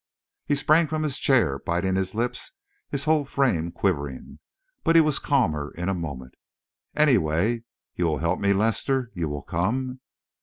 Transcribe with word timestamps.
He 0.47 0.55
sprang 0.55 0.87
from 0.87 1.03
his 1.03 1.19
chair, 1.19 1.59
biting 1.59 1.95
his 1.95 2.15
lips, 2.15 2.53
his 2.89 3.03
whole 3.03 3.23
frame 3.23 3.71
quivering. 3.71 4.39
But 4.83 4.95
he 4.95 5.01
was 5.03 5.19
calmer 5.19 5.69
in 5.77 5.89
a 5.89 5.93
moment. 5.93 6.33
"Anyway, 6.95 7.65
you 7.93 8.07
will 8.07 8.17
help 8.17 8.39
me, 8.39 8.51
Lester? 8.51 9.11
You 9.13 9.29
will 9.29 9.43
come?" 9.43 9.99